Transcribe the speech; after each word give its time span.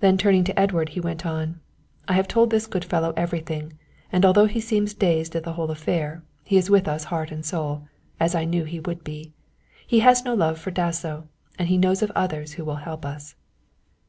Then 0.00 0.18
turning 0.18 0.42
to 0.42 0.58
Edward, 0.58 0.88
he 0.88 1.00
went 1.00 1.24
on, 1.24 1.60
"I 2.08 2.14
have 2.14 2.26
told 2.26 2.50
this 2.50 2.66
good 2.66 2.84
fellow 2.84 3.14
everything, 3.16 3.74
and 4.10 4.26
although 4.26 4.46
he 4.46 4.58
seems 4.58 4.94
dazed 4.94 5.36
at 5.36 5.44
the 5.44 5.52
whole 5.52 5.70
affair, 5.70 6.24
he 6.42 6.56
is 6.56 6.70
with 6.70 6.88
us 6.88 7.04
heart 7.04 7.30
and 7.30 7.46
soul, 7.46 7.86
as 8.18 8.34
I 8.34 8.46
knew 8.46 8.64
he 8.64 8.80
would 8.80 9.04
be. 9.04 9.32
He 9.86 10.00
has 10.00 10.24
no 10.24 10.34
love 10.34 10.58
for 10.58 10.72
Dasso 10.72 11.28
and 11.56 11.68
he 11.68 11.78
knows 11.78 12.02
of 12.02 12.10
others 12.16 12.54
who 12.54 12.64
will 12.64 12.74
help 12.82 13.04
us." 13.06 13.36